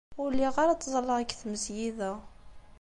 [0.21, 2.11] Ur lliɣ ara ttẓallaɣ deg tmesgida.